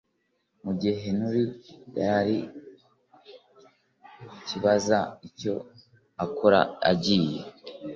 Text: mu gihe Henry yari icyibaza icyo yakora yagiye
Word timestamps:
mu 0.63 0.71
gihe 0.79 0.95
Henry 1.03 1.43
yari 1.99 2.37
icyibaza 4.37 4.99
icyo 5.27 5.53
yakora 6.19 6.59
yagiye 6.85 7.41